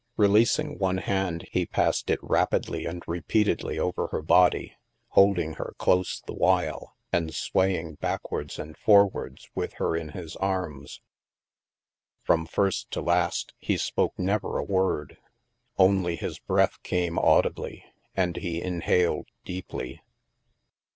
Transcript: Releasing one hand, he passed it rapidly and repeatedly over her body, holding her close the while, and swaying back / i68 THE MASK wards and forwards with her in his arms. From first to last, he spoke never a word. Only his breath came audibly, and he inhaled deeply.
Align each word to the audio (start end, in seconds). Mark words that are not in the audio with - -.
Releasing 0.17 0.79
one 0.79 0.97
hand, 0.97 1.47
he 1.51 1.67
passed 1.67 2.09
it 2.09 2.17
rapidly 2.23 2.87
and 2.87 3.03
repeatedly 3.05 3.77
over 3.77 4.07
her 4.07 4.23
body, 4.23 4.75
holding 5.09 5.53
her 5.61 5.75
close 5.77 6.23
the 6.25 6.33
while, 6.33 6.95
and 7.13 7.31
swaying 7.35 7.97
back 8.01 8.23
/ 8.23 8.23
i68 8.23 8.23
THE 8.23 8.25
MASK 8.25 8.31
wards 8.31 8.59
and 8.59 8.77
forwards 8.79 9.49
with 9.53 9.73
her 9.73 9.95
in 9.95 10.09
his 10.09 10.35
arms. 10.37 11.01
From 12.23 12.47
first 12.47 12.89
to 12.93 13.01
last, 13.03 13.53
he 13.59 13.77
spoke 13.77 14.17
never 14.17 14.57
a 14.57 14.63
word. 14.63 15.19
Only 15.77 16.15
his 16.15 16.39
breath 16.39 16.81
came 16.81 17.19
audibly, 17.19 17.85
and 18.15 18.37
he 18.37 18.59
inhaled 18.59 19.27
deeply. 19.45 20.01